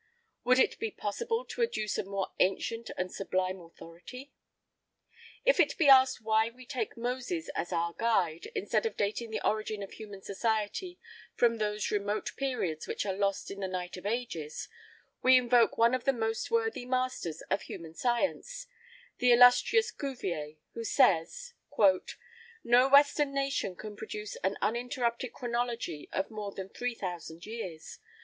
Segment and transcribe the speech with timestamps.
[0.01, 4.33] [I 3] Would it be possible to adduce a more ancient and sublime authority?
[5.45, 9.47] If it be asked why we take Moses as our guide, instead of dating the
[9.47, 10.97] origin of human society
[11.35, 14.67] from those remote periods which are lost in the night of ages,
[15.21, 18.65] we invoke one of the most worthy masters of human science
[19.19, 21.53] the illustrious Cuvier who says:
[22.63, 27.99] "No western nation can produce an uninterrupted chronology of more than three thousand years.